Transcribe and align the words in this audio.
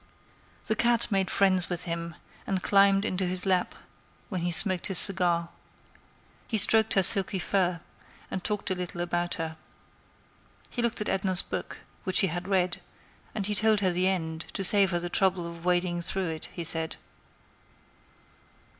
The 0.65 0.75
cat 0.75 1.11
made 1.11 1.29
friends 1.29 1.69
with 1.69 1.83
him, 1.83 2.15
and 2.47 2.63
climbed 2.63 3.05
into 3.05 3.27
his 3.27 3.45
lap 3.45 3.75
when 4.29 4.41
he 4.41 4.49
smoked 4.51 4.87
his 4.87 4.97
cigar. 4.97 5.49
He 6.47 6.57
stroked 6.57 6.95
her 6.95 7.03
silky 7.03 7.37
fur, 7.37 7.81
and 8.31 8.43
talked 8.43 8.71
a 8.71 8.73
little 8.73 9.01
about 9.01 9.35
her. 9.35 9.57
He 10.71 10.81
looked 10.81 11.01
at 11.01 11.09
Edna's 11.09 11.43
book, 11.43 11.81
which 12.03 12.21
he 12.21 12.27
had 12.29 12.47
read; 12.47 12.81
and 13.35 13.45
he 13.45 13.53
told 13.53 13.81
her 13.81 13.91
the 13.91 14.07
end, 14.07 14.47
to 14.53 14.63
save 14.63 14.89
her 14.89 14.97
the 14.97 15.07
trouble 15.07 15.45
of 15.45 15.65
wading 15.65 16.01
through 16.01 16.29
it, 16.29 16.49
he 16.51 16.63
said. 16.63 16.95